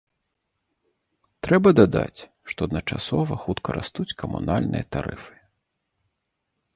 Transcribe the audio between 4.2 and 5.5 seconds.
камунальныя тарыфы.